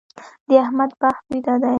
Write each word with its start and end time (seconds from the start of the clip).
د 0.47 0.49
احمد 0.63 0.91
بخت 1.01 1.23
ويده 1.29 1.55
دی. 1.61 1.69